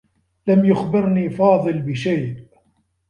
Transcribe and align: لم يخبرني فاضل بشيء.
لم 0.47 0.65
يخبرني 0.65 1.29
فاضل 1.29 1.81
بشيء. 1.81 2.45